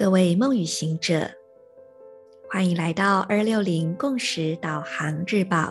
[0.00, 1.30] 各位梦与行者，
[2.48, 5.70] 欢迎来到二六零共识导航日报。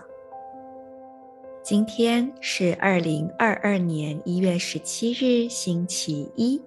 [1.64, 6.62] 今天是二零二二年一月十七日，星期一，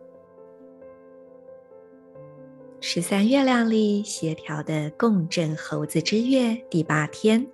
[2.81, 7.47] 十三月亮历协调的共振猴子之月第八天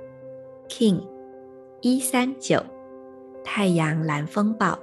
[0.71, 1.07] ，King
[1.83, 2.65] 一三九，
[3.45, 4.79] 太阳蓝风暴。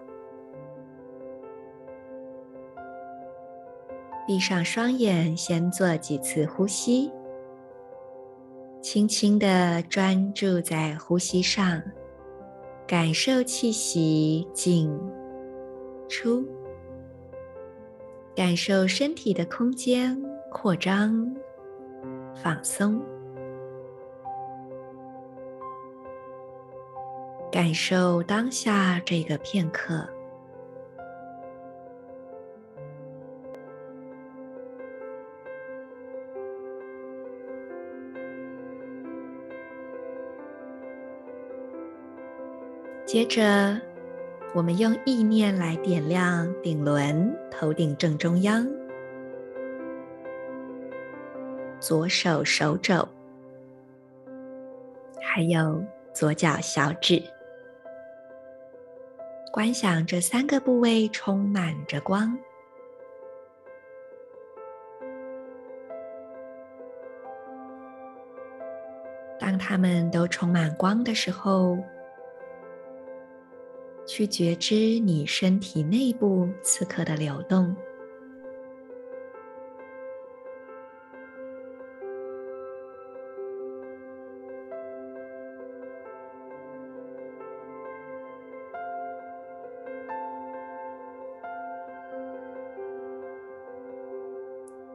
[4.27, 7.11] 闭上双眼，先做几次呼吸，
[8.81, 11.79] 轻轻地专注在呼吸上，
[12.87, 14.91] 感受气息进
[16.09, 16.43] 出，
[18.35, 20.19] 感受身体的空间
[20.51, 21.31] 扩张、
[22.33, 22.99] 放松，
[27.51, 30.03] 感受当下这个片刻。
[43.05, 43.79] 接着，
[44.55, 48.67] 我们用意念来点亮顶轮，头顶正中央，
[51.79, 53.07] 左手手肘，
[55.21, 55.81] 还有
[56.13, 57.21] 左脚小指，
[59.53, 62.35] 观想这三个部位充满着光。
[69.39, 71.77] 当它们都充满光的时候，
[74.05, 77.75] 去觉知你身体内部此刻的流动，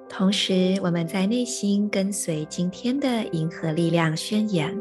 [0.09, 4.81] 同时我们在内心跟随今天的银河力量宣言：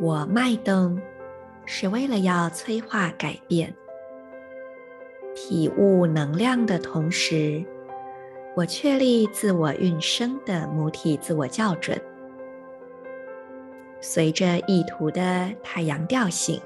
[0.00, 1.00] 我脉动。
[1.64, 3.74] 是为了要催化改变，
[5.34, 7.64] 体悟能量的同时，
[8.54, 12.00] 我确立自我运生的母体自我校准。
[14.00, 16.60] 随着意图的太阳调性，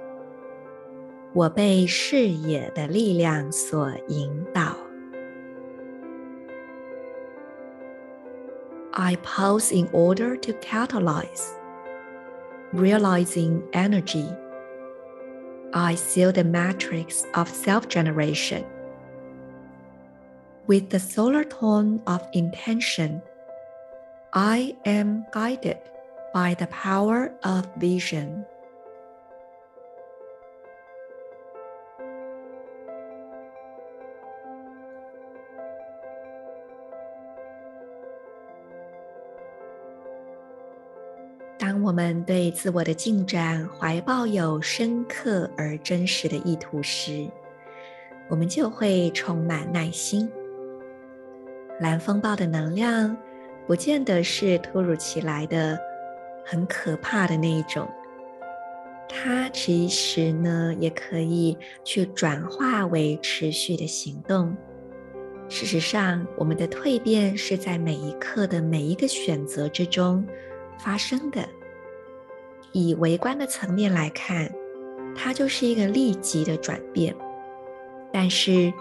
[1.35, 4.75] 我被视野的力量所引导。
[8.93, 11.51] I pause in order to catalyze,
[12.73, 14.27] realizing energy.
[15.77, 18.65] I seal the matrix of self-generation
[20.67, 23.21] with the solar tone of intention.
[24.33, 25.79] I am guided
[26.33, 28.47] by the power of vision.
[41.69, 47.27] 当我们对自我的进展怀抱有深刻而真实的意图时，
[48.29, 50.31] 我们就会充满耐心。
[51.81, 53.17] 蓝风暴的能量
[53.67, 55.77] 不见得是突如其来的、
[56.45, 57.89] 很可怕的那一种，
[59.09, 64.57] 它其实呢也可以去转化为持续的行动。
[65.49, 70.25] 事实上，我们的蜕变是在每一刻的每一个选择之中
[70.79, 71.49] 发生的。
[72.73, 74.53] 以微观的层面来看，
[75.15, 77.15] 它就是一个立即的转变。
[78.13, 78.73] 但是，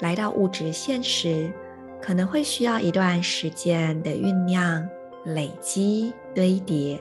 [0.00, 1.52] 来到物质现实，
[2.02, 4.88] 可能会需要一段时间的酝酿、
[5.24, 7.00] 累积、堆叠，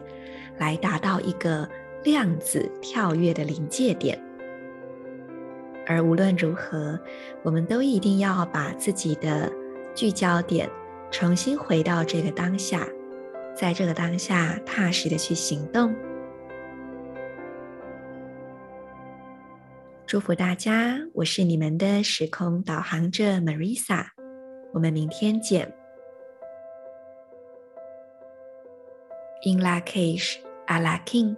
[0.57, 1.67] 来达到一个
[2.03, 4.19] 量子跳跃的临界点。
[5.87, 6.99] 而无论如何，
[7.43, 9.51] 我们都一定要把自己的
[9.93, 10.69] 聚焦点
[11.11, 12.87] 重新回到这个当下。
[13.55, 15.95] 在这个当下，踏实的去行动。
[20.05, 24.07] 祝福大家，我是你们的时空导航者 Marisa，
[24.73, 25.73] 我们明天见。
[29.45, 30.37] In Lak'ech
[30.67, 31.35] Ala K'in。